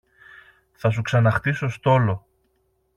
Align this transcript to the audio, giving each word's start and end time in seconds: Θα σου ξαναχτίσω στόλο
Θα 0.73 0.89
σου 0.89 1.01
ξαναχτίσω 1.01 1.69
στόλο 1.69 2.25